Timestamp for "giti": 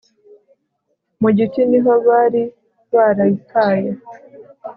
1.37-1.61